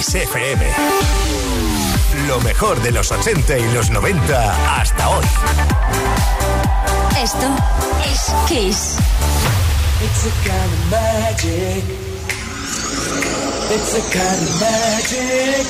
Kiss 0.00 0.14
FM. 0.14 0.64
Lo 2.26 2.40
mejor 2.40 2.80
de 2.80 2.90
los 2.90 3.12
80 3.12 3.58
y 3.58 3.72
los 3.74 3.90
90 3.90 4.80
hasta 4.80 5.10
hoy. 5.10 5.24
Esto 7.22 7.46
es 8.10 8.32
Kiss. 8.48 8.96
It's 10.02 10.24
a 10.24 10.30
kind 10.48 10.72
of 10.72 10.90
magic. 10.90 11.84
It's 13.74 13.94
a 13.94 14.00
kind 14.10 14.40
of 14.40 14.60
magic. 14.62 15.66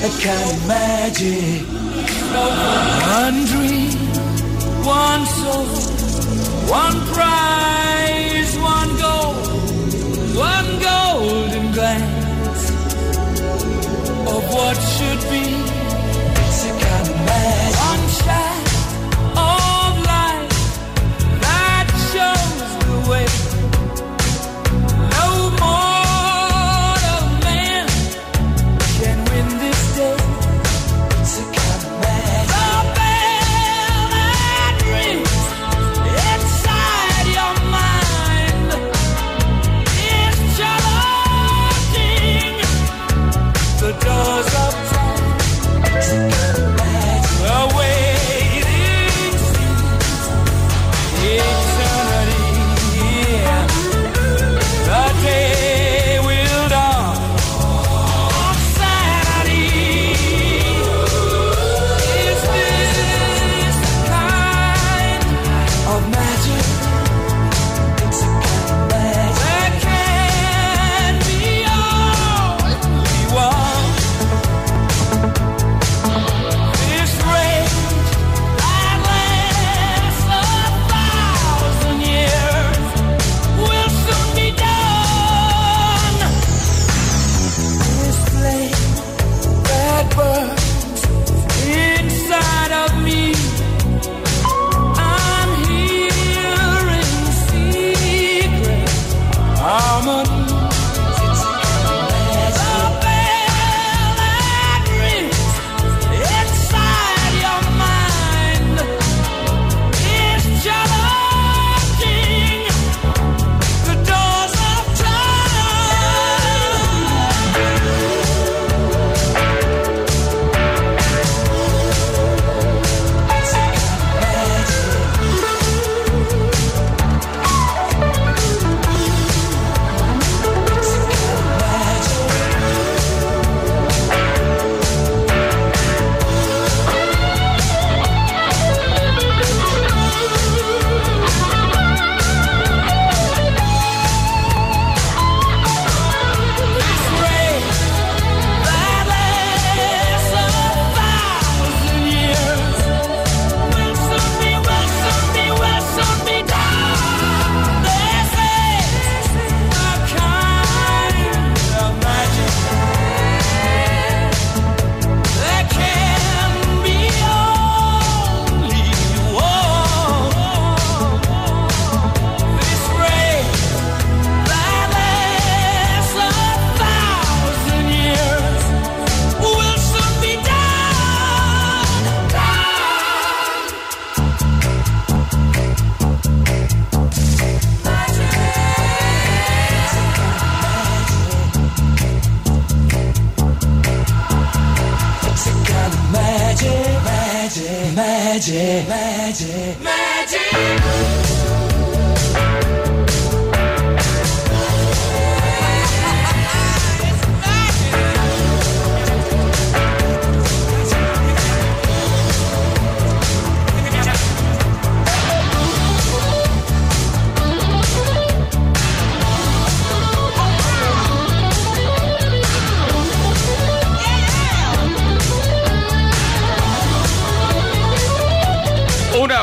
A 0.00 0.08
kind 0.24 0.50
of 0.50 0.66
magic. 0.66 1.66
One 3.20 3.44
dream, 3.44 3.92
one 4.82 5.26
soul, 5.26 5.66
one 6.70 7.00
prize, 7.12 8.56
one 8.58 8.96
goal, 8.96 9.34
one 10.34 10.78
golden 10.80 11.72
glance 11.72 12.19
of 14.36 14.44
what 14.52 14.76
should 14.76 15.22
be. 15.30 15.44
It's 16.42 16.64
a 16.64 16.72
kind 16.86 17.08
of 17.08 17.16
magic. 17.26 17.80
One 17.80 18.59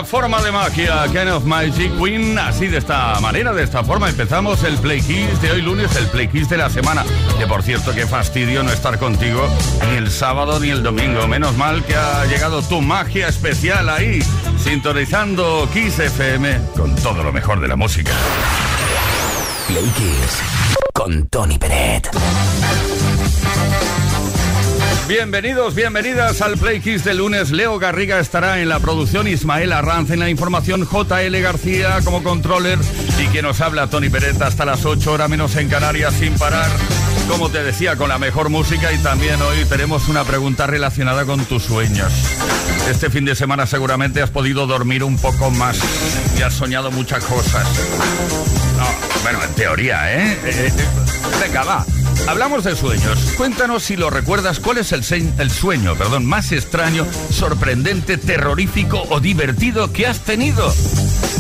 forma 0.08 0.42
de 0.42 0.52
magia, 0.52 1.04
Kind 1.08 1.30
of 1.30 1.44
Magic 1.44 1.92
Queen. 2.00 2.40
Así 2.40 2.68
de 2.68 2.78
esta 2.78 3.20
manera, 3.20 3.52
de 3.54 3.64
esta 3.64 3.84
forma, 3.84 4.08
empezamos 4.08 4.64
el 4.64 4.78
Play 4.78 5.02
Kiss 5.02 5.42
de 5.42 5.52
hoy 5.52 5.62
lunes, 5.62 5.94
el 5.98 6.08
Play 6.08 6.30
Kiss 6.30 6.50
de 6.50 6.58
la 6.58 6.70
semana. 6.70 7.04
Que 7.38 7.46
por 7.46 7.62
cierto, 7.62 7.94
qué 7.94 8.08
fastidio 8.08 8.64
no 8.64 8.72
estar 8.72 8.98
contigo 9.00 9.48
ni 9.90 9.98
el 9.98 10.10
sábado 10.10 10.60
ni 10.60 10.70
el 10.70 10.82
domingo. 10.82 11.28
Menos 11.28 11.58
mal 11.58 11.84
que 11.84 11.96
ha 11.96 12.26
llegado 12.26 12.62
tu 12.62 12.82
magia 12.82 13.28
especial 13.28 13.90
ahí, 13.90 14.24
sintonizando 14.58 15.68
Kiss 15.74 16.00
FM 16.00 16.60
con 16.76 16.96
todo 16.96 17.22
lo 17.22 17.34
mejor 17.34 17.60
de 17.60 17.68
la 17.68 17.76
música. 17.76 18.14
Play 19.68 19.86
Kiss 19.98 20.42
con 20.94 21.28
Tony 21.28 21.58
Peret. 21.58 22.10
Bienvenidos, 25.08 25.74
bienvenidas 25.74 26.42
al 26.42 26.58
Play 26.58 26.82
Kiss 26.82 27.06
de 27.06 27.14
lunes. 27.14 27.52
Leo 27.52 27.80
Garriga 27.80 28.20
estará 28.20 28.60
en 28.60 28.68
la 28.68 28.80
producción, 28.80 29.26
Ismael 29.26 29.72
Arranz 29.72 30.12
en 30.12 30.20
la 30.20 30.30
información, 30.30 30.86
JL 30.86 31.34
García 31.40 32.00
como 32.04 32.22
controller 32.24 32.78
y 33.18 33.28
quien 33.28 33.46
nos 33.46 33.62
habla 33.62 33.88
Tony 33.88 34.10
Peret 34.10 34.42
hasta 34.42 34.66
las 34.66 34.84
8 34.84 35.10
horas 35.14 35.30
menos 35.30 35.56
en 35.56 35.70
Canarias 35.70 36.14
sin 36.14 36.38
parar. 36.38 36.70
Como 37.30 37.50
te 37.50 37.64
decía, 37.64 37.96
con 37.96 38.10
la 38.10 38.20
mejor 38.20 38.50
música 38.50 38.92
y 38.92 38.98
también 38.98 39.42
hoy 39.42 39.64
tenemos 39.70 40.10
una 40.10 40.26
pregunta 40.26 40.68
relacionada 40.68 41.24
con 41.24 41.46
tus 41.46 41.64
sueños. 41.64 42.12
Este 42.90 43.10
fin 43.10 43.24
de 43.24 43.36
semana 43.36 43.66
seguramente 43.66 44.22
has 44.22 44.30
podido 44.30 44.68
dormir 44.68 45.06
un 45.06 45.18
poco 45.18 45.50
más 45.52 45.80
y 46.38 46.42
has 46.42 46.54
soñado 46.54 46.92
muchas 46.92 47.24
cosas. 47.24 47.66
No, 48.78 49.24
bueno, 49.24 49.40
en 49.42 49.56
teoría, 49.56 50.14
¿eh? 50.14 50.38
eh, 50.44 50.68
eh 50.68 50.72
venga, 51.42 51.64
va 51.64 51.86
Hablamos 52.28 52.64
de 52.64 52.76
sueños. 52.76 53.34
Cuéntanos 53.38 53.84
si 53.84 53.96
lo 53.96 54.10
recuerdas, 54.10 54.60
cuál 54.60 54.80
es 54.80 54.92
el, 54.92 55.04
sueño 55.04 55.96
perdón, 55.96 56.26
más 56.26 56.52
extraño, 56.52 57.06
sorprendente, 57.30 58.18
terrorífico 58.18 59.04
o 59.10 59.20
divertido 59.20 59.94
que 59.94 60.08
has 60.08 60.22
tenido. 60.22 60.74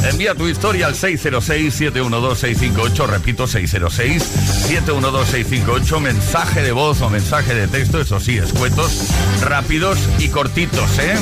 Envía 0.03 0.35
tu 0.35 0.47
historia 0.47 0.85
al 0.87 0.95
606-712-658, 0.95 3.07
repito, 3.07 3.47
606-712-658, 3.47 5.99
mensaje 5.99 6.61
de 6.61 6.71
voz 6.71 7.01
o 7.01 7.09
mensaje 7.09 7.55
de 7.55 7.67
texto, 7.67 7.99
eso 7.99 8.19
sí, 8.19 8.37
escuetos, 8.37 9.07
rápidos 9.41 9.97
y 10.19 10.29
cortitos, 10.29 10.99
¿eh? 10.99 11.15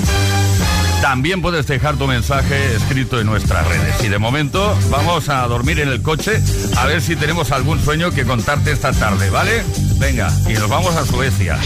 También 1.01 1.41
puedes 1.41 1.67
dejar 1.67 1.95
tu 1.95 2.07
mensaje 2.07 2.75
escrito 2.75 3.19
en 3.19 3.27
nuestras 3.27 3.67
redes. 3.67 4.03
Y 4.03 4.07
de 4.07 4.17
momento 4.17 4.77
vamos 4.89 5.29
a 5.29 5.45
dormir 5.47 5.79
en 5.79 5.89
el 5.89 6.01
coche 6.01 6.41
a 6.77 6.85
ver 6.85 7.01
si 7.01 7.15
tenemos 7.15 7.51
algún 7.51 7.79
sueño 7.83 8.11
que 8.11 8.25
contarte 8.25 8.71
esta 8.71 8.91
tarde, 8.91 9.29
¿vale? 9.29 9.63
Venga, 9.97 10.31
y 10.47 10.53
nos 10.53 10.69
vamos 10.69 10.95
a 10.95 11.05
Suecia. 11.05 11.57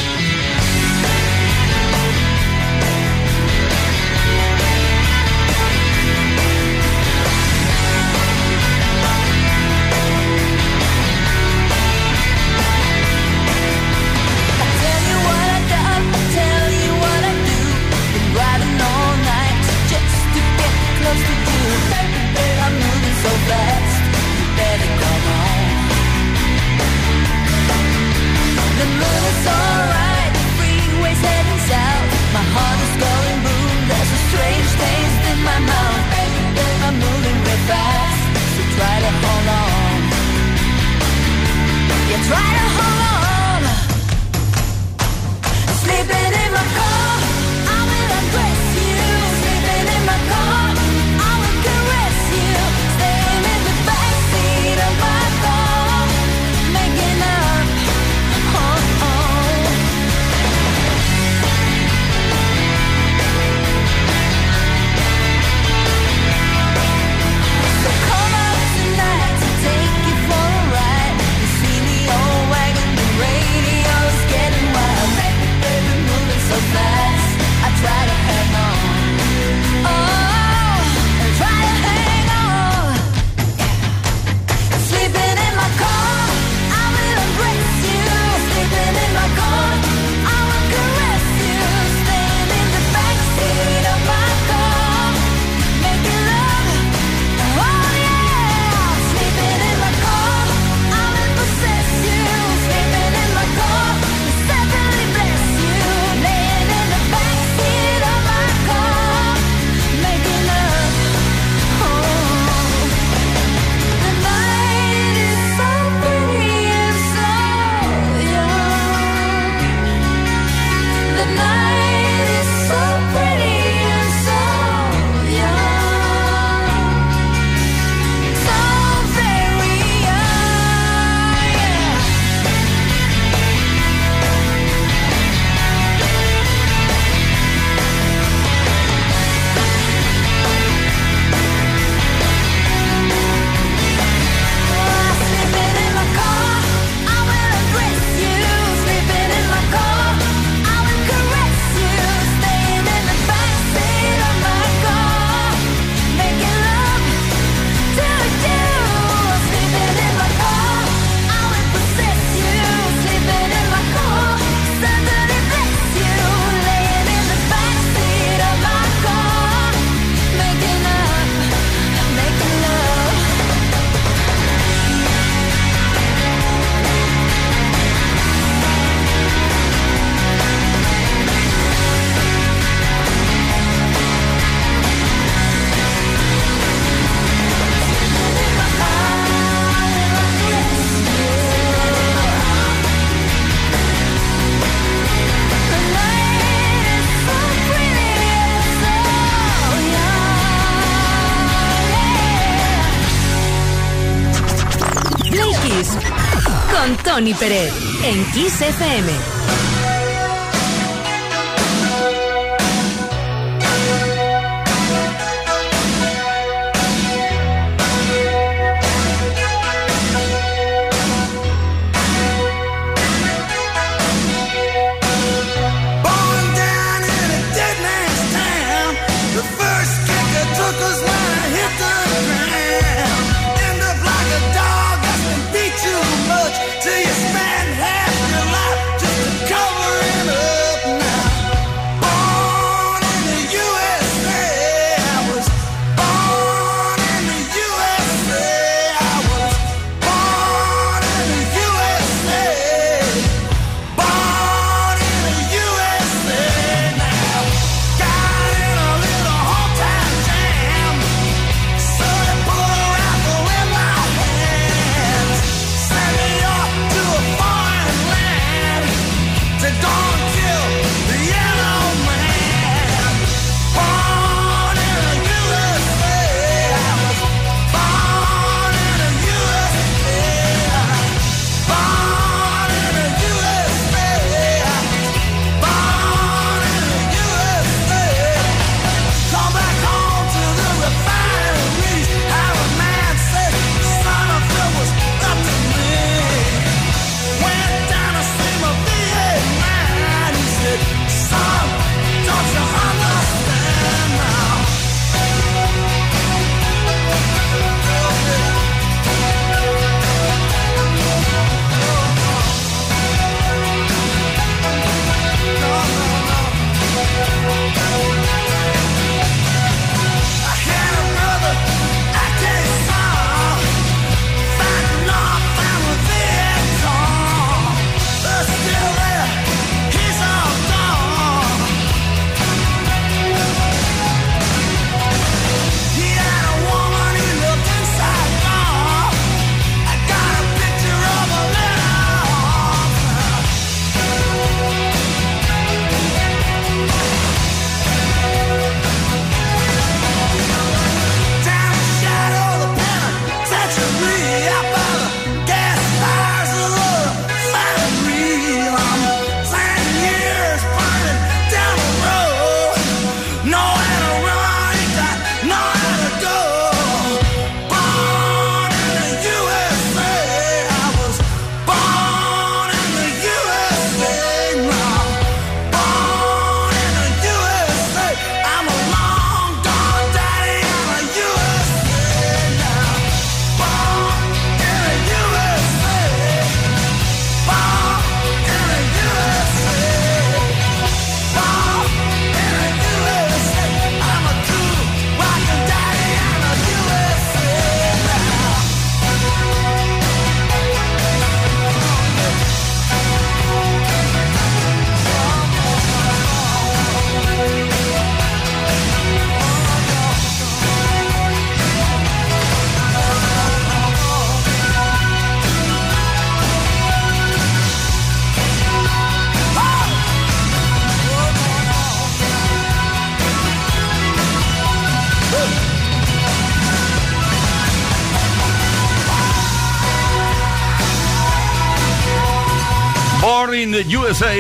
Tony 207.20 207.34
Pérez 207.34 207.74
en 208.06 208.32
Kiss 208.32 208.62
FM. 208.62 209.59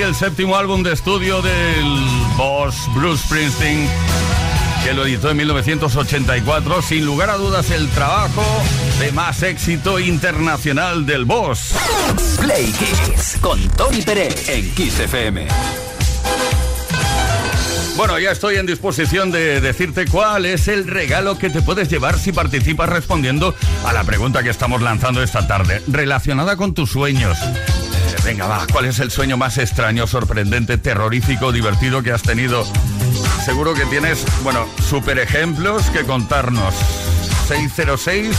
El 0.09 0.15
séptimo 0.15 0.55
álbum 0.55 0.81
de 0.81 0.93
estudio 0.93 1.39
del 1.43 1.85
boss 2.35 2.75
Bruce 2.95 3.23
Springsteen, 3.25 3.87
que 4.83 4.93
lo 4.95 5.05
editó 5.05 5.29
en 5.29 5.37
1984. 5.37 6.81
Sin 6.81 7.05
lugar 7.05 7.29
a 7.29 7.37
dudas, 7.37 7.69
el 7.69 7.87
trabajo 7.89 8.43
de 8.99 9.11
más 9.11 9.43
éxito 9.43 9.99
internacional 9.99 11.05
del 11.05 11.25
boss. 11.25 11.75
Play 12.41 12.73
Kiss 12.73 13.37
con 13.39 13.59
Tony 13.69 14.01
Pérez 14.01 14.49
en 14.49 14.73
Kiss 14.73 14.99
FM. 14.99 15.47
Bueno, 17.95 18.17
ya 18.17 18.31
estoy 18.31 18.55
en 18.55 18.65
disposición 18.65 19.29
de 19.29 19.61
decirte 19.61 20.07
cuál 20.07 20.47
es 20.47 20.67
el 20.67 20.87
regalo 20.87 21.37
que 21.37 21.51
te 21.51 21.61
puedes 21.61 21.87
llevar 21.87 22.17
si 22.17 22.31
participas 22.31 22.89
respondiendo 22.89 23.53
a 23.85 23.93
la 23.93 24.03
pregunta 24.03 24.41
que 24.41 24.49
estamos 24.49 24.81
lanzando 24.81 25.21
esta 25.21 25.45
tarde, 25.45 25.83
relacionada 25.87 26.57
con 26.57 26.73
tus 26.73 26.89
sueños. 26.89 27.37
Venga, 28.29 28.45
va, 28.45 28.67
¿cuál 28.71 28.85
es 28.85 28.99
el 28.99 29.09
sueño 29.09 29.37
más 29.37 29.57
extraño, 29.57 30.05
sorprendente, 30.05 30.77
terrorífico, 30.77 31.51
divertido 31.51 32.03
que 32.03 32.11
has 32.11 32.21
tenido? 32.21 32.63
Seguro 33.43 33.73
que 33.73 33.87
tienes, 33.87 34.23
bueno, 34.43 34.67
super 34.87 35.17
ejemplos 35.17 35.89
que 35.89 36.03
contarnos. 36.03 36.75
606 37.47 38.37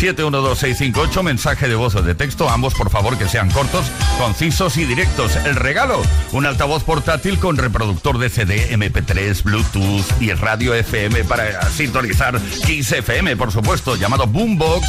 712658, 0.00 1.22
mensaje 1.22 1.68
de 1.68 1.74
voz 1.74 1.94
o 1.94 2.00
de 2.00 2.14
texto, 2.14 2.48
ambos 2.48 2.72
por 2.72 2.88
favor 2.88 3.18
que 3.18 3.28
sean 3.28 3.50
cortos, 3.50 3.84
concisos 4.18 4.78
y 4.78 4.86
directos. 4.86 5.36
El 5.36 5.56
regalo, 5.56 6.00
un 6.32 6.46
altavoz 6.46 6.84
portátil 6.84 7.38
con 7.38 7.58
reproductor 7.58 8.16
de 8.16 8.30
CD, 8.30 8.74
MP3, 8.74 9.42
Bluetooth 9.42 10.06
y 10.18 10.32
radio 10.32 10.72
FM 10.72 11.24
para 11.24 11.68
sintonizar 11.68 12.40
Kiss 12.64 12.92
FM, 12.92 13.36
por 13.36 13.52
supuesto, 13.52 13.94
llamado 13.96 14.26
Boombox 14.26 14.88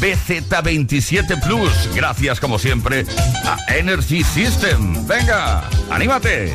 BZ27 0.00 1.42
Plus. 1.42 1.72
Gracias 1.92 2.38
como 2.38 2.60
siempre 2.60 3.04
a 3.44 3.74
Energy 3.74 4.22
System. 4.22 5.08
Venga, 5.08 5.68
anímate. 5.90 6.54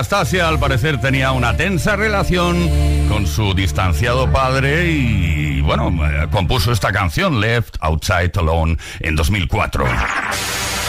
Al 0.00 0.58
parecer 0.58 0.98
tenía 0.98 1.30
una 1.32 1.54
tensa 1.58 1.94
relación 1.94 2.70
con 3.08 3.26
su 3.26 3.52
distanciado 3.52 4.32
padre 4.32 4.90
y 4.90 5.60
bueno, 5.60 5.90
eh, 6.06 6.26
compuso 6.30 6.72
esta 6.72 6.90
canción, 6.90 7.38
Left 7.38 7.76
Outside 7.80 8.32
Alone, 8.36 8.78
en 9.00 9.14
2004. 9.14 9.84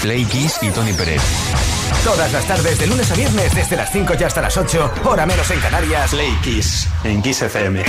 Play 0.01 0.23
Kiss 0.23 0.59
y 0.61 0.69
Tony 0.69 0.93
Pérez. 0.93 1.21
Todas 2.05 2.31
las 2.31 2.47
tardes, 2.47 2.79
de 2.79 2.87
lunes 2.87 3.11
a 3.11 3.15
viernes, 3.15 3.53
desde 3.53 3.75
las 3.75 3.91
5 3.91 4.13
y 4.17 4.23
hasta 4.23 4.41
las 4.41 4.55
8, 4.55 4.93
hora 5.03 5.25
menos 5.25 5.51
en 5.51 5.59
Canarias. 5.59 6.11
Play 6.11 6.33
Kiss, 6.41 6.87
en 7.03 7.21
Kiss 7.21 7.41
FM. 7.41 7.83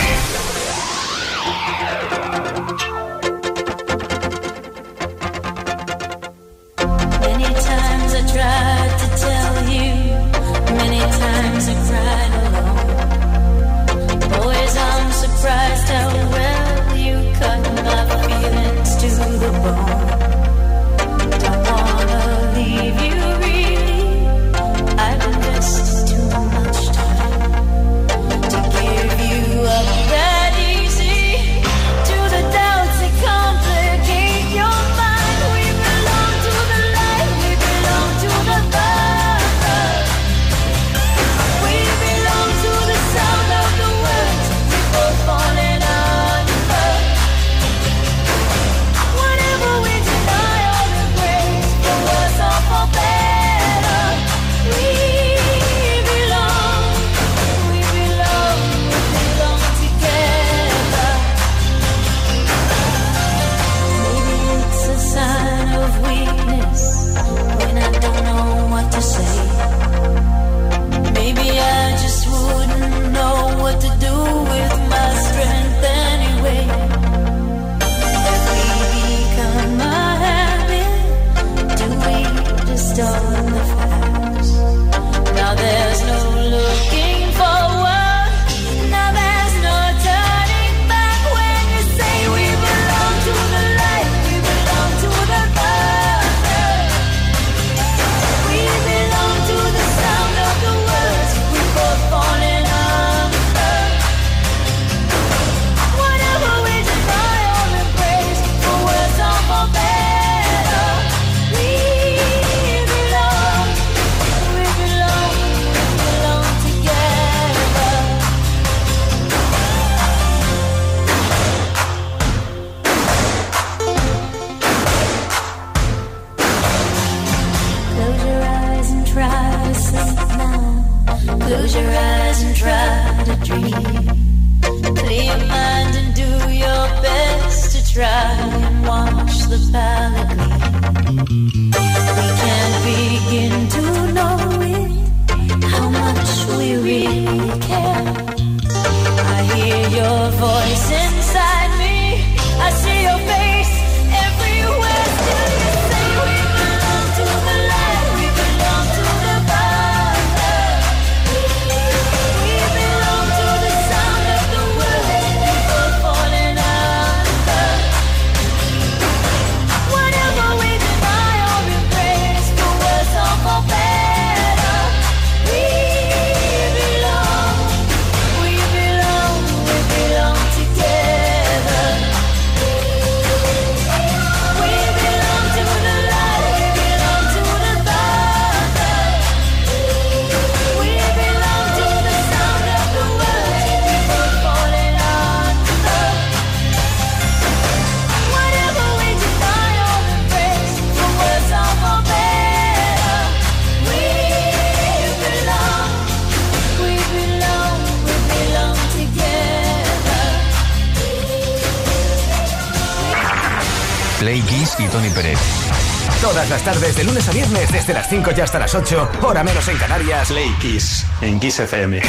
Las 216.64 216.74
tardes, 216.74 216.96
de 216.96 217.04
lunes 217.04 217.28
a 217.28 217.32
viernes, 217.32 217.72
desde 217.72 217.92
las 217.92 218.08
5 218.08 218.30
y 218.36 218.40
hasta 218.40 218.58
las 218.58 218.74
8, 218.74 219.10
hora 219.22 219.42
menos 219.42 219.66
en 219.68 219.76
Canarias. 219.78 220.28
Play 220.28 220.50
Kiss, 220.60 221.04
en 221.20 221.40
Kiss 221.40 221.60
FM. 221.60 222.00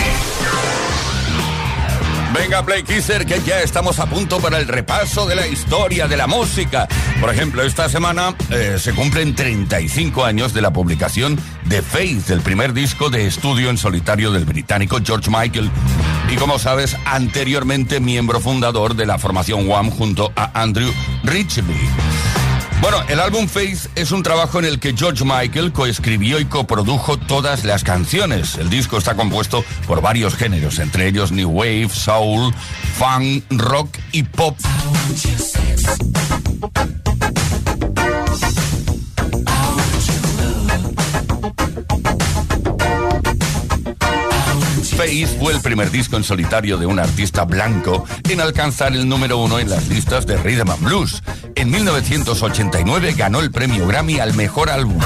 Venga, 2.33 2.63
Play 2.63 2.83
Kisser, 2.83 3.25
que 3.25 3.41
ya 3.41 3.61
estamos 3.61 3.99
a 3.99 4.05
punto 4.05 4.39
para 4.39 4.57
el 4.57 4.67
repaso 4.67 5.25
de 5.25 5.35
la 5.35 5.47
historia 5.47 6.07
de 6.07 6.17
la 6.17 6.27
música. 6.27 6.87
Por 7.19 7.29
ejemplo, 7.31 7.63
esta 7.63 7.89
semana 7.89 8.35
eh, 8.49 8.77
se 8.79 8.93
cumplen 8.93 9.33
35 9.33 10.25
años 10.25 10.53
de 10.53 10.61
la 10.61 10.71
publicación 10.71 11.39
de 11.65 11.81
Faith, 11.81 12.29
el 12.29 12.41
primer 12.41 12.73
disco 12.73 13.09
de 13.09 13.25
estudio 13.25 13.69
en 13.69 13.77
solitario 13.77 14.31
del 14.31 14.45
británico 14.45 14.97
George 15.03 15.31
Michael. 15.31 15.71
Y 16.31 16.35
como 16.35 16.59
sabes, 16.59 16.97
anteriormente 17.05 17.99
miembro 17.99 18.39
fundador 18.39 18.95
de 18.95 19.05
la 19.05 19.17
formación 19.17 19.67
Wham 19.67 19.89
junto 19.89 20.31
a 20.35 20.61
Andrew 20.61 20.91
Ridgely. 21.23 22.42
Bueno, 22.83 22.97
el 23.07 23.21
álbum 23.21 23.47
Faith 23.47 23.87
es 23.95 24.11
un 24.11 24.23
trabajo 24.23 24.59
en 24.59 24.65
el 24.65 24.77
que 24.77 24.93
George 24.93 25.23
Michael 25.23 25.71
coescribió 25.71 26.37
y 26.41 26.43
coprodujo 26.43 27.15
todas 27.15 27.63
las 27.63 27.81
canciones. 27.81 28.55
El 28.57 28.69
disco 28.69 28.97
está 28.97 29.15
compuesto 29.15 29.63
por 29.87 30.01
varios 30.01 30.35
géneros, 30.35 30.79
entre 30.79 31.07
ellos 31.07 31.31
New 31.31 31.49
Wave, 31.49 31.87
Soul, 31.87 32.53
Funk, 32.97 33.45
Rock 33.51 33.97
y 34.11 34.23
Pop. 34.23 34.57
Face 44.95 45.27
fue 45.39 45.53
el 45.53 45.61
primer 45.61 45.89
disco 45.89 46.17
en 46.17 46.23
solitario 46.23 46.77
de 46.77 46.85
un 46.85 46.99
artista 46.99 47.45
blanco 47.45 48.05
en 48.29 48.41
alcanzar 48.41 48.93
el 48.93 49.07
número 49.09 49.37
uno 49.39 49.59
en 49.59 49.69
las 49.69 49.87
listas 49.87 50.25
de 50.27 50.37
Rhythm 50.37 50.69
and 50.69 50.83
Blues. 50.83 51.23
En 51.55 51.71
1989 51.71 53.13
ganó 53.17 53.39
el 53.39 53.51
premio 53.51 53.87
Grammy 53.87 54.19
al 54.19 54.33
mejor 54.35 54.69
álbum. 54.69 54.99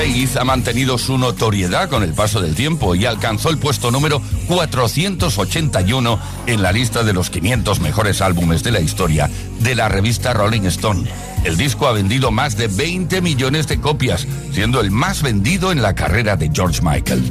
Keith 0.00 0.38
ha 0.38 0.44
mantenido 0.44 0.96
su 0.96 1.18
notoriedad 1.18 1.90
con 1.90 2.02
el 2.02 2.14
paso 2.14 2.40
del 2.40 2.54
tiempo 2.54 2.94
y 2.94 3.04
alcanzó 3.04 3.50
el 3.50 3.58
puesto 3.58 3.90
número 3.90 4.22
481 4.48 6.18
en 6.46 6.62
la 6.62 6.72
lista 6.72 7.02
de 7.02 7.12
los 7.12 7.28
500 7.28 7.80
mejores 7.80 8.22
álbumes 8.22 8.62
de 8.62 8.70
la 8.70 8.80
historia 8.80 9.30
de 9.58 9.74
la 9.74 9.90
revista 9.90 10.32
Rolling 10.32 10.62
Stone. 10.62 11.06
El 11.44 11.58
disco 11.58 11.86
ha 11.86 11.92
vendido 11.92 12.30
más 12.30 12.56
de 12.56 12.68
20 12.68 13.20
millones 13.20 13.68
de 13.68 13.78
copias, 13.78 14.26
siendo 14.52 14.80
el 14.80 14.90
más 14.90 15.20
vendido 15.20 15.70
en 15.70 15.82
la 15.82 15.94
carrera 15.94 16.34
de 16.34 16.50
George 16.50 16.80
Michael. 16.82 17.30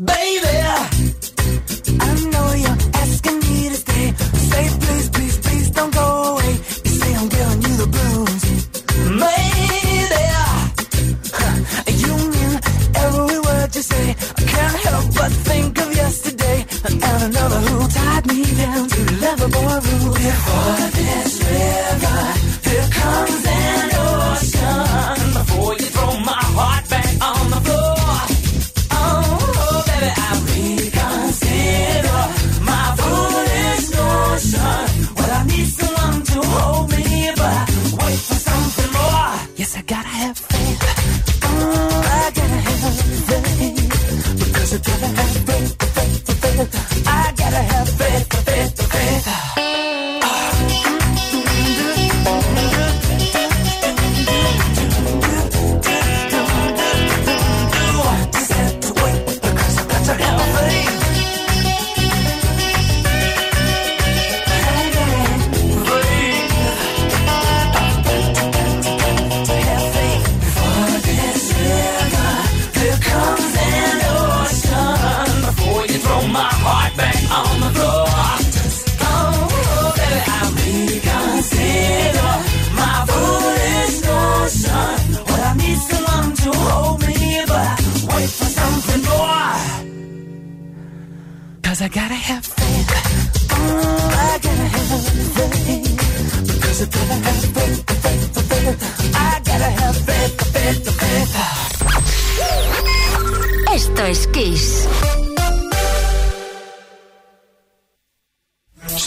baby. 0.00 0.99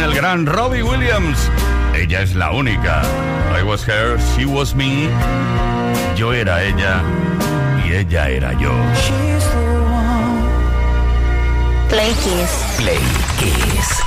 El 0.00 0.14
gran 0.14 0.46
Robbie 0.46 0.82
Williams. 0.82 1.50
Ella 1.94 2.22
es 2.22 2.34
la 2.34 2.52
única. 2.52 3.02
I 3.58 3.62
was 3.62 3.86
her, 3.86 4.18
she 4.18 4.44
was 4.44 4.74
me. 4.74 5.08
Yo 6.16 6.32
era 6.32 6.62
ella 6.62 7.02
y 7.84 7.92
ella 7.92 8.28
era 8.28 8.52
yo. 8.58 8.72
Play 11.88 12.12
Kiss. 12.12 12.50
Play 12.76 12.98
Kiss. 13.38 14.04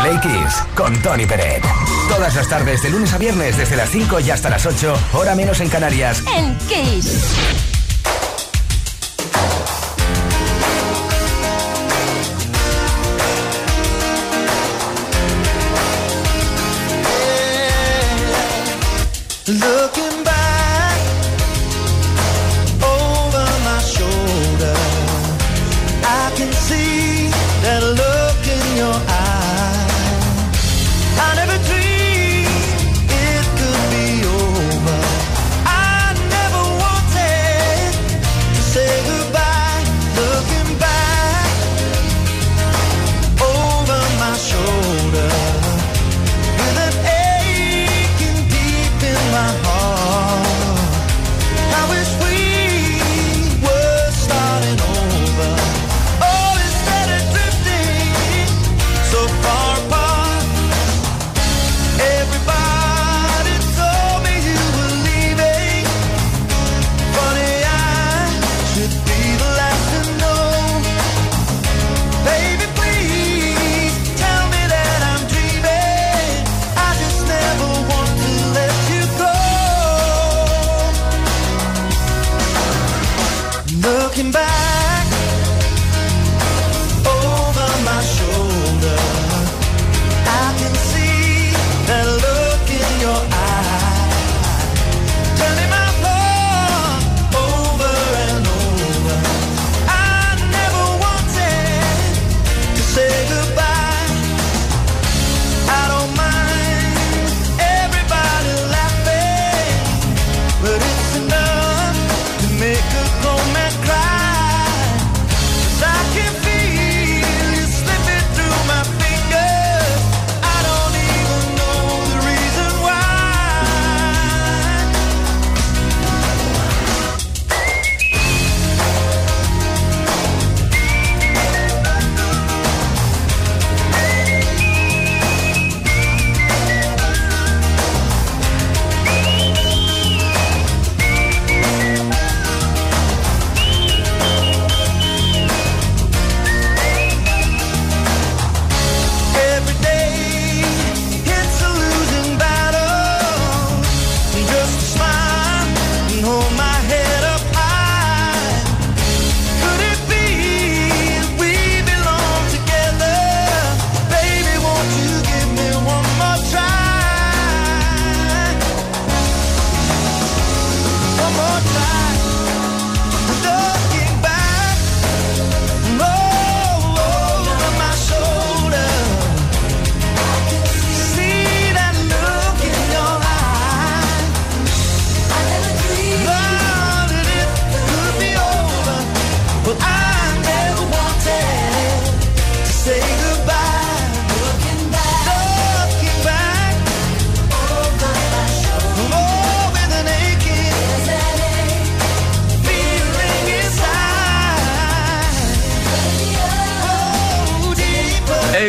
Play 0.00 0.20
Kiss 0.20 0.62
con 0.74 0.94
Tony 1.02 1.26
Peret. 1.26 1.64
Todas 2.08 2.34
las 2.34 2.48
tardes, 2.48 2.82
de 2.82 2.90
lunes 2.90 3.12
a 3.12 3.18
viernes, 3.18 3.56
desde 3.56 3.76
las 3.76 3.90
5 3.90 4.20
y 4.20 4.30
hasta 4.30 4.50
las 4.50 4.64
8, 4.64 4.96
hora 5.14 5.34
menos 5.34 5.60
en 5.60 5.68
Canarias. 5.68 6.22
En 6.36 6.56
Kiss. 6.68 7.65
My 19.48 20.05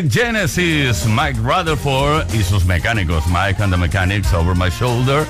Genesis, 0.04 1.06
Mike 1.08 1.40
Rutherford 1.42 2.34
y 2.34 2.44
sus 2.44 2.66
mecánicos, 2.66 3.26
Mike 3.28 3.62
and 3.64 3.74
the 3.74 3.78
Mechanics 3.78 4.32
Over 4.34 4.56
My 4.56 4.70
Shoulder. 4.70 5.26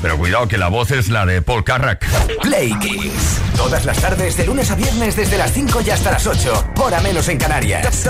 Pero 0.00 0.16
cuidado 0.18 0.46
que 0.46 0.58
la 0.58 0.68
voz 0.68 0.90
es 0.90 1.08
la 1.08 1.26
de 1.26 1.42
Paul 1.42 1.64
Carrack. 1.64 2.06
Play 2.42 2.72
Kiss. 2.78 3.40
Todas 3.56 3.84
las 3.84 3.98
tardes, 3.98 4.36
de 4.36 4.46
lunes 4.46 4.70
a 4.70 4.76
viernes, 4.76 5.16
desde 5.16 5.36
las 5.36 5.52
5 5.52 5.80
y 5.86 5.90
hasta 5.90 6.12
las 6.12 6.26
8. 6.26 6.72
Hora 6.76 7.00
menos 7.00 7.28
en 7.28 7.38
Canarias. 7.38 8.08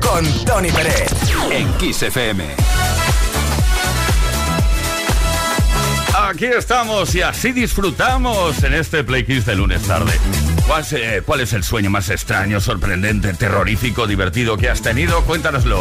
Con 0.00 0.44
Tony 0.44 0.70
Pérez. 0.70 1.12
En 1.52 1.72
Kiss 1.74 2.02
FM. 2.02 2.44
Aquí 6.28 6.46
estamos 6.46 7.14
y 7.14 7.22
así 7.22 7.52
disfrutamos 7.52 8.62
en 8.64 8.74
este 8.74 9.04
Play 9.04 9.24
Kiss 9.24 9.46
de 9.46 9.54
lunes 9.54 9.82
tarde. 9.82 10.12
¿Cuál, 10.68 10.84
es 11.40 11.52
el 11.54 11.64
sueño 11.64 11.88
más 11.88 12.10
extraño, 12.10 12.60
sorprendente, 12.60 13.32
terrorífico, 13.32 14.06
divertido 14.06 14.58
que 14.58 14.68
has 14.68 14.82
tenido? 14.82 15.22
Cuéntanoslo. 15.22 15.80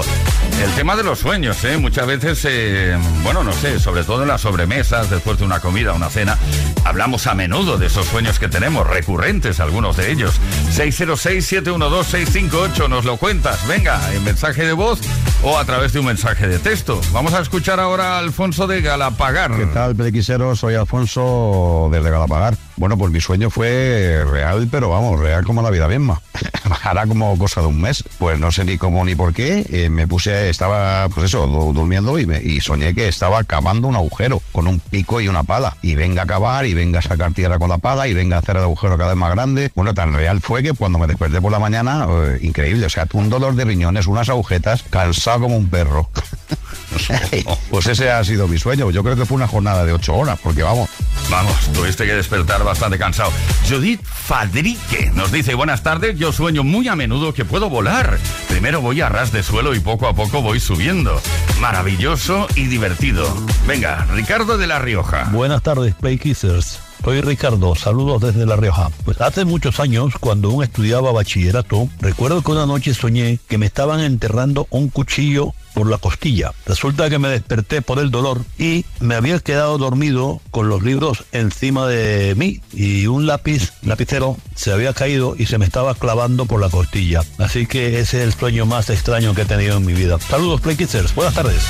El 0.63 0.71
tema 0.75 0.95
de 0.95 1.03
los 1.03 1.19
sueños, 1.19 1.61
¿eh? 1.65 1.75
Muchas 1.77 2.07
veces, 2.07 2.45
eh, 2.47 2.97
bueno, 3.21 3.43
no 3.43 3.51
sé, 3.51 3.81
sobre 3.81 4.05
todo 4.05 4.21
en 4.21 4.29
las 4.29 4.39
sobremesas, 4.41 5.09
después 5.09 5.39
de 5.39 5.45
una 5.45 5.59
comida, 5.59 5.91
una 5.91 6.09
cena, 6.09 6.38
hablamos 6.85 7.27
a 7.27 7.33
menudo 7.35 7.77
de 7.77 7.88
esos 7.88 8.07
sueños 8.07 8.39
que 8.39 8.47
tenemos, 8.47 8.88
recurrentes 8.88 9.59
algunos 9.59 9.97
de 9.97 10.09
ellos. 10.09 10.39
606-712-658, 10.73 12.88
nos 12.88 13.03
lo 13.03 13.17
cuentas. 13.17 13.67
Venga, 13.67 13.99
en 14.13 14.23
mensaje 14.23 14.65
de 14.65 14.71
voz 14.71 15.01
o 15.43 15.59
a 15.59 15.65
través 15.65 15.91
de 15.91 15.99
un 15.99 16.05
mensaje 16.05 16.47
de 16.47 16.59
texto. 16.59 17.01
Vamos 17.11 17.33
a 17.33 17.41
escuchar 17.41 17.81
ahora 17.81 18.15
a 18.15 18.19
Alfonso 18.19 18.67
de 18.67 18.81
Galapagar. 18.81 19.53
¿Qué 19.53 19.65
tal, 19.65 19.97
Pelequisero? 19.97 20.55
Soy 20.55 20.75
Alfonso 20.75 21.89
desde 21.91 22.09
Galapagar. 22.09 22.55
Bueno, 22.78 22.95
pues 22.95 23.11
mi 23.11 23.19
sueño 23.19 23.49
fue 23.49 24.23
real, 24.30 24.67
pero 24.71 24.89
vamos, 24.89 25.19
real 25.19 25.43
como 25.43 25.63
la 25.63 25.71
vida 25.71 25.88
misma. 25.88 26.21
Hará 26.84 27.07
como 27.07 27.36
cosa 27.38 27.61
de 27.61 27.67
un 27.67 27.82
mes. 27.82 28.03
Pues 28.19 28.39
no 28.39 28.51
sé 28.51 28.65
ni 28.65 28.78
cómo 28.78 29.03
ni 29.03 29.15
por 29.15 29.34
qué. 29.34 29.65
Eh, 29.71 29.89
me 29.89 30.07
puse, 30.07 30.49
estaba, 30.49 31.09
pues 31.09 31.25
eso, 31.25 31.47
durmiendo 31.47 32.19
y, 32.19 32.28
me, 32.28 32.61
soñé 32.61 32.93
que 32.93 33.07
estaba 33.07 33.43
cavando 33.43 33.88
un 33.88 33.95
agujero 33.95 34.41
con 34.51 34.67
un 34.67 34.80
pico 34.80 35.19
y 35.19 35.28
una 35.28 35.41
pala. 35.41 35.75
Y 35.82 35.95
venga 35.95 36.21
a 36.21 36.25
cavar 36.28 36.67
y 36.67 36.75
venga 36.75 36.99
a 36.99 37.01
sacar 37.01 37.34
tierra 37.34 37.57
con 37.57 37.69
la 37.69 37.80
pala 37.80 38.07
y 38.07 38.13
venga 38.13 38.36
a 38.36 38.39
hacer 38.39 38.57
el 38.57 38.63
agujero 38.63 38.95
cada 38.95 39.09
vez 39.09 39.17
más 39.17 39.32
grande. 39.32 39.71
Bueno, 39.73 39.95
tan 39.95 40.13
real 40.13 40.39
fue 40.39 40.61
que 40.61 40.73
cuando 40.73 40.99
me 40.99 41.07
desperté 41.07 41.41
por 41.41 41.51
la 41.51 41.59
mañana, 41.59 42.05
eh, 42.07 42.39
increíble. 42.43 42.86
O 42.86 42.89
sea, 42.89 43.07
un 43.13 43.30
dolor 43.30 43.55
de 43.55 43.65
riñones, 43.65 44.05
unas 44.05 44.30
agujetas, 44.30 44.84
cansado 44.84 45.41
como 45.41 45.57
un 45.57 45.67
perro. 45.67 46.09
pues 47.70 47.88
ese 47.88 48.12
ha 48.12 48.24
sido 48.24 48.48
mi 48.48 48.58
sueño. 48.58 48.89
Yo 48.91 49.04
creo 49.04 49.16
que 49.16 49.26
fue 49.26 49.36
una 49.36 49.48
jornada 49.48 49.86
de 49.86 49.93
ocho 49.93 50.16
horas, 50.16 50.39
porque 50.41 50.64
vamos. 50.64 50.89
Vamos, 51.30 51.56
tuviste 51.74 52.06
que 52.06 52.14
despertar 52.14 52.64
bastante 52.64 52.98
cansado. 52.98 53.32
Judith 53.68 54.02
Fadrique 54.04 55.12
nos 55.14 55.32
dice, 55.32 55.56
buenas 55.56 55.84
tardes, 55.84 56.18
yo 56.18 56.32
sueño 56.32 56.64
muy 56.64 56.88
a 56.88 56.95
menudo 56.95 57.34
que 57.34 57.43
puedo 57.43 57.70
volar. 57.70 58.18
Primero 58.48 58.82
voy 58.82 59.02
a 59.02 59.10
ras 59.10 59.32
de 59.32 59.43
suelo 59.43 59.76
y 59.76 59.80
poco 59.80 60.08
a 60.08 60.14
poco 60.14 60.41
voy 60.41 60.60
subiendo. 60.60 61.20
Maravilloso 61.60 62.48
y 62.56 62.68
divertido. 62.68 63.28
Venga, 63.68 64.06
Ricardo 64.14 64.58
de 64.58 64.68
La 64.68 64.80
Rioja. 64.80 65.26
Buenas 65.32 65.62
tardes, 65.64 65.95
Play 65.95 66.18
Kissers. 66.18 66.80
Soy 67.04 67.22
Ricardo, 67.22 67.74
saludos 67.76 68.22
desde 68.22 68.45
La 68.45 68.58
Rioja. 68.58 68.89
Pues 69.06 69.22
hace 69.22 69.45
muchos 69.45 69.80
años, 69.80 70.16
cuando 70.20 70.50
aún 70.50 70.64
estudiaba 70.64 71.12
bachillerato, 71.12 71.88
recuerdo 72.02 72.41
que 72.41 72.52
una 72.52 72.66
noche 72.66 72.93
soñé 72.93 73.39
que 73.48 73.58
me 73.58 73.66
estaban 73.66 74.02
enterrando 74.02 74.68
un 74.72 74.89
cuchillo 74.89 75.54
por 75.78 75.91
la 75.91 75.99
costilla. 75.99 76.53
Resulta 76.65 77.07
que 77.07 77.19
me 77.19 77.30
desperté 77.30 77.84
por 77.84 77.99
el 77.99 78.09
dolor 78.09 78.41
y 78.57 78.84
me 78.99 79.13
había 79.13 79.39
quedado 79.39 79.78
dormido 79.78 80.41
con 80.49 80.69
los 80.69 80.82
libros 80.82 81.25
encima 81.34 81.86
de 81.86 82.34
mí 82.36 82.61
y 82.73 83.05
un 83.05 83.28
lápiz, 83.28 83.73
lapicero, 83.84 84.38
se 84.55 84.71
había 84.71 84.93
caído 84.93 85.36
y 85.38 85.45
se 85.45 85.59
me 85.59 85.65
estaba 85.65 85.93
clavando 85.93 86.47
por 86.47 86.59
la 86.59 86.69
costilla. 86.69 87.21
Así 87.38 87.67
que 87.67 87.99
ese 87.99 88.17
es 88.17 88.23
el 88.23 88.34
sueño 88.34 88.65
más 88.65 88.89
extraño 88.89 89.36
que 89.36 89.43
he 89.43 89.45
tenido 89.45 89.78
en 89.78 89.86
mi 89.86 89.93
vida. 89.93 90.17
Saludos, 90.19 90.61
Play 90.61 90.78
Buenas 91.15 91.36
tardes. 91.36 91.61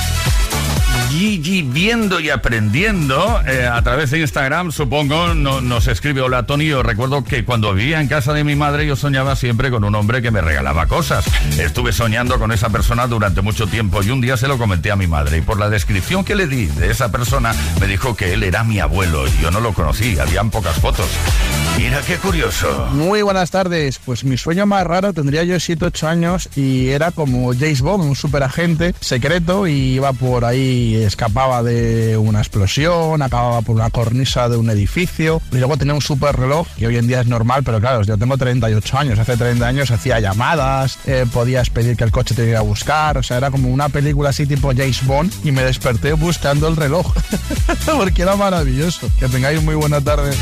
Gigi 1.08 1.62
viendo 1.62 2.20
y 2.20 2.28
aprendiendo 2.28 3.40
eh, 3.46 3.66
a 3.66 3.80
través 3.82 4.10
de 4.10 4.18
Instagram, 4.18 4.72
supongo, 4.72 5.34
nos 5.34 5.86
escribe, 5.86 6.20
hola 6.20 6.44
Tony, 6.44 6.66
yo 6.66 6.82
recuerdo 6.82 7.24
que 7.24 7.44
cuando 7.44 7.72
vivía 7.72 8.00
en 8.00 8.08
casa 8.08 8.34
de 8.34 8.44
mi 8.44 8.56
madre 8.56 8.86
yo 8.86 8.94
soñaba 8.94 9.34
siempre 9.34 9.70
con 9.70 9.84
un 9.84 9.94
hombre 9.94 10.20
que 10.20 10.30
me 10.30 10.40
regalaba 10.40 10.86
cosas. 10.86 11.24
Estuve 11.58 11.92
soñando 11.92 12.38
con 12.38 12.52
esa 12.52 12.68
persona 12.68 13.06
durante 13.06 13.40
mucho 13.40 13.66
tiempo 13.66 14.02
y 14.02 14.10
un 14.10 14.20
día 14.20 14.36
se 14.36 14.48
lo 14.48 14.58
comenté 14.58 14.90
a 14.90 14.96
mi 14.96 15.06
madre 15.06 15.38
y 15.38 15.40
por 15.40 15.58
la 15.58 15.70
descripción 15.70 16.24
que 16.24 16.36
le 16.36 16.46
di 16.46 16.66
de 16.66 16.90
esa 16.90 17.10
persona 17.10 17.54
me 17.80 17.86
dijo 17.86 18.14
que 18.14 18.34
él 18.34 18.42
era 18.42 18.62
mi 18.62 18.78
abuelo 18.78 19.26
y 19.26 19.42
yo 19.42 19.50
no 19.50 19.60
lo 19.60 19.72
conocí, 19.72 20.18
habían 20.18 20.50
pocas 20.50 20.76
fotos. 20.76 21.08
Mira 21.78 22.00
qué 22.06 22.16
curioso. 22.16 22.88
Muy 22.92 23.22
buenas 23.22 23.50
tardes, 23.50 24.00
pues 24.04 24.24
mi 24.24 24.36
sueño 24.36 24.66
más 24.66 24.84
raro 24.84 25.12
tendría 25.12 25.44
yo 25.44 25.56
7-8 25.56 26.06
años 26.06 26.48
y 26.56 26.88
era 26.88 27.12
como 27.12 27.52
James 27.54 27.80
Bond, 27.80 28.04
un 28.04 28.16
superagente 28.16 28.94
secreto 29.00 29.66
y 29.66 29.94
iba 29.94 30.12
por 30.12 30.44
ahí 30.44 30.97
escapaba 31.02 31.62
de 31.62 32.16
una 32.16 32.38
explosión, 32.38 33.22
acababa 33.22 33.62
por 33.62 33.76
una 33.76 33.90
cornisa 33.90 34.48
de 34.48 34.56
un 34.56 34.70
edificio 34.70 35.40
y 35.52 35.56
luego 35.56 35.76
tenía 35.76 35.94
un 35.94 36.02
super 36.02 36.36
reloj 36.36 36.66
que 36.76 36.86
hoy 36.86 36.96
en 36.96 37.06
día 37.06 37.20
es 37.20 37.26
normal, 37.26 37.62
pero 37.64 37.80
claro, 37.80 38.02
yo 38.02 38.16
tengo 38.16 38.36
38 38.36 38.98
años, 38.98 39.18
hace 39.18 39.36
30 39.36 39.66
años 39.66 39.90
hacía 39.90 40.20
llamadas, 40.20 40.98
eh, 41.06 41.26
podías 41.32 41.70
pedir 41.70 41.96
que 41.96 42.04
el 42.04 42.10
coche 42.10 42.34
te 42.34 42.48
iba 42.48 42.58
a 42.58 42.62
buscar, 42.62 43.18
o 43.18 43.22
sea, 43.22 43.36
era 43.36 43.50
como 43.50 43.68
una 43.68 43.88
película 43.88 44.30
así 44.30 44.46
tipo 44.46 44.68
James 44.68 45.04
Bond 45.06 45.32
y 45.44 45.52
me 45.52 45.62
desperté 45.62 46.12
buscando 46.12 46.68
el 46.68 46.76
reloj 46.76 47.12
porque 47.86 48.22
era 48.22 48.36
maravilloso. 48.36 49.08
Que 49.18 49.28
tengáis 49.28 49.62
muy 49.62 49.74
buena 49.74 50.00
tarde. 50.00 50.34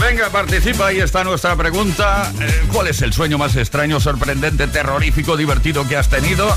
Venga, 0.00 0.30
participa, 0.30 0.86
ahí 0.86 0.98
está 0.98 1.24
nuestra 1.24 1.54
pregunta. 1.56 2.32
Eh, 2.40 2.62
¿Cuál 2.72 2.88
es 2.88 3.02
el 3.02 3.12
sueño 3.12 3.36
más 3.36 3.54
extraño, 3.56 4.00
sorprendente, 4.00 4.66
terrorífico, 4.66 5.36
divertido 5.36 5.86
que 5.86 5.96
has 5.96 6.08
tenido? 6.08 6.48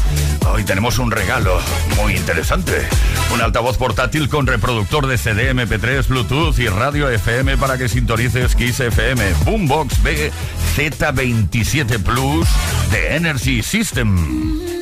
Hoy 0.52 0.64
tenemos 0.64 1.00
un 1.00 1.12
regalo 1.12 1.60
muy 1.98 2.16
interesante. 2.16 2.88
Un 3.34 3.42
altavoz 3.42 3.78
portátil 3.78 4.30
con 4.30 4.48
reproductor 4.48 5.08
de 5.08 5.18
CD, 5.18 5.54
MP3, 5.54 6.08
Bluetooth 6.08 6.58
y 6.60 6.68
radio 6.68 7.10
FM 7.10 7.58
para 7.58 7.78
que 7.78 7.90
sintonices 7.90 8.56
Kiss 8.56 8.80
FM. 8.80 9.34
Boombox 9.46 10.02
B 10.04 10.32
Z27 10.76 12.04
Plus 12.04 12.48
de 12.92 13.16
Energy 13.16 13.62
System. 13.62 14.74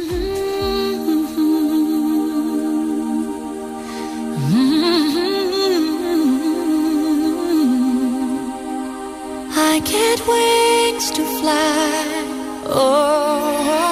get 9.86 10.28
wings 10.28 11.12
to 11.12 11.24
fly. 11.40 12.12
Oh, 12.68 13.91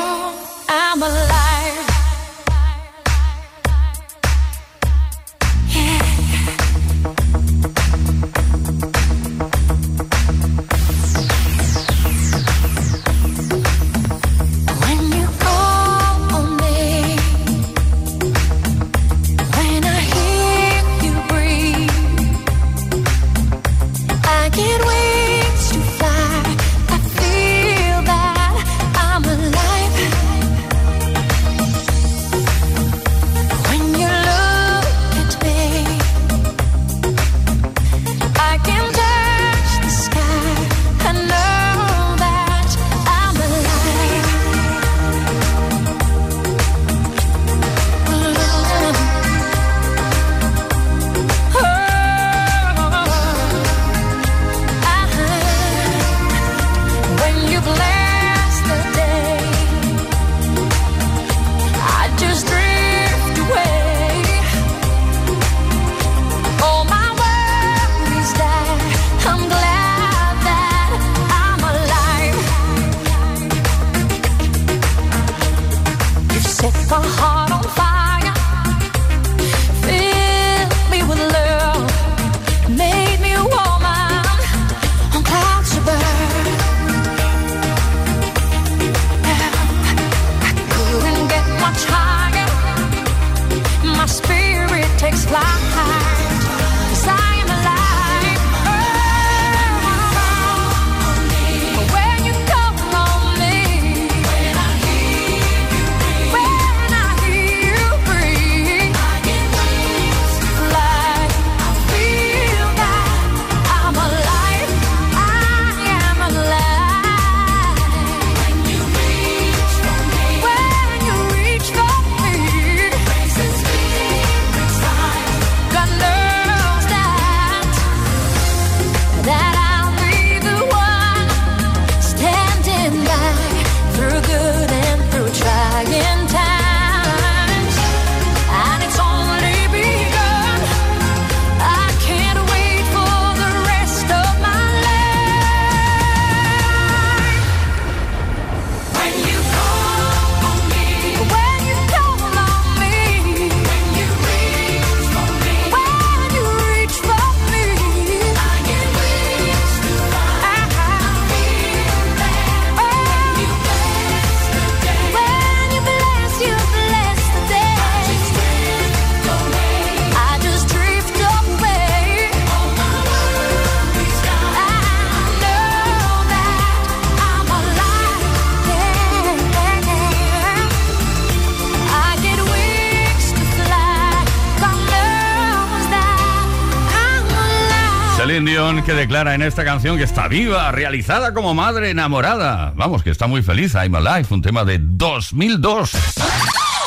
que 188.90 188.96
declara 188.96 189.36
en 189.36 189.44
esta 189.44 189.64
canción 189.64 190.00
que 190.00 190.04
está 190.04 190.28
viva, 190.28 190.72
realizada 190.72 191.32
como 191.32 191.54
madre 191.54 191.92
enamorada. 191.92 192.74
Vamos, 192.76 193.04
que 193.04 193.12
está 193.12 193.28
muy 193.28 193.44
feliz. 193.44 193.76
I'm 193.76 193.94
Alive, 193.94 194.26
un 194.32 194.42
tema 194.42 194.66
de 194.66 194.80
2002. 194.82 195.92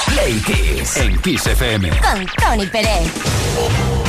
Play 0.07 0.43
en 0.97 1.19
Kiss 1.21 1.47
FM. 1.47 1.91
Con 1.91 2.27
Tony 2.27 2.67
Pérez. 2.67 4.02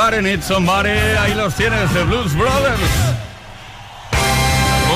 Somebody 0.00 0.22
Need 0.22 0.40
Somebody. 0.40 0.88
Ahí 0.88 1.34
los 1.34 1.54
tienes, 1.54 1.92
The 1.92 2.04
Blues 2.04 2.34
Brothers. 2.34 2.80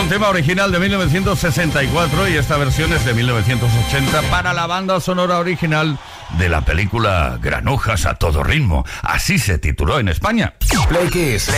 Un 0.00 0.08
tema 0.08 0.30
original 0.30 0.72
de 0.72 0.78
1964 0.78 2.28
y 2.28 2.36
esta 2.36 2.56
versión 2.56 2.90
es 2.90 3.04
de 3.04 3.12
1980 3.12 4.22
para 4.30 4.54
la 4.54 4.66
banda 4.66 4.98
sonora 5.00 5.38
original 5.38 5.98
de 6.38 6.48
la 6.48 6.62
película 6.62 7.38
Granujas 7.38 8.06
a 8.06 8.14
todo 8.14 8.42
ritmo. 8.42 8.86
Así 9.02 9.38
se 9.38 9.58
tituló 9.58 9.98
en 9.98 10.08
España. 10.08 10.54
Play 10.88 11.08
Kiss. 11.10 11.50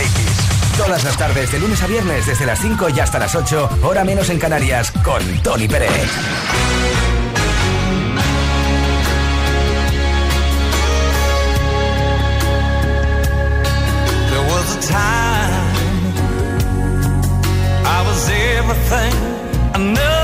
Todas 0.75 1.05
las 1.05 1.17
tardes, 1.17 1.49
de 1.49 1.59
lunes 1.59 1.81
a 1.81 1.87
viernes, 1.87 2.25
desde 2.25 2.45
las 2.45 2.59
5 2.59 2.89
y 2.89 2.99
hasta 2.99 3.17
las 3.17 3.33
8, 3.33 3.79
hora 3.83 4.03
menos 4.03 4.29
en 4.29 4.39
Canarias, 4.39 4.91
con 4.91 5.23
Tony 5.41 5.69
Pérez. 5.69 6.11
everything 18.69 19.13
I 19.73 19.77
never 19.77 20.16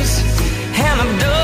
And 0.00 1.00
I'm 1.00 1.18
done. 1.18 1.37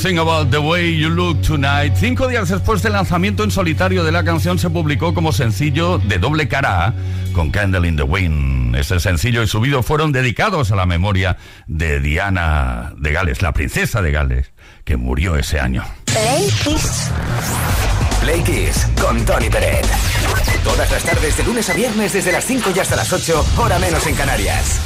Something 0.00 0.18
About 0.18 0.50
the 0.50 0.58
Way 0.58 0.96
You 0.96 1.10
Look 1.10 1.42
Tonight. 1.42 1.94
Cinco 1.94 2.26
días 2.26 2.48
después 2.48 2.82
del 2.82 2.94
lanzamiento 2.94 3.44
en 3.44 3.50
solitario 3.50 4.02
de 4.02 4.10
la 4.10 4.24
canción 4.24 4.58
se 4.58 4.70
publicó 4.70 5.12
como 5.12 5.30
sencillo 5.30 5.98
de 5.98 6.16
doble 6.16 6.48
cara 6.48 6.86
A 6.86 6.94
con 7.34 7.50
Candle 7.50 7.86
in 7.86 7.96
the 7.96 8.02
Wind. 8.02 8.74
Este 8.76 8.98
sencillo 8.98 9.42
y 9.42 9.46
su 9.46 9.60
video 9.60 9.82
fueron 9.82 10.10
dedicados 10.10 10.72
a 10.72 10.76
la 10.76 10.86
memoria 10.86 11.36
de 11.66 12.00
Diana 12.00 12.94
de 12.96 13.12
Gales, 13.12 13.42
la 13.42 13.52
princesa 13.52 14.00
de 14.00 14.10
Gales, 14.10 14.52
que 14.84 14.96
murió 14.96 15.36
ese 15.36 15.60
año. 15.60 15.84
Play 16.06 16.48
Kiss. 16.64 17.10
Play 18.22 18.42
Kiss 18.42 18.86
con 18.98 19.22
Tony 19.26 19.50
Peret. 19.50 19.86
Todas 20.64 20.90
las 20.90 21.02
tardes 21.02 21.36
de 21.36 21.44
lunes 21.44 21.68
a 21.68 21.74
viernes 21.74 22.14
desde 22.14 22.32
las 22.32 22.44
5 22.46 22.70
y 22.74 22.78
hasta 22.78 22.96
las 22.96 23.12
8, 23.12 23.44
hora 23.58 23.78
menos 23.78 24.06
en 24.06 24.14
Canarias. 24.14 24.80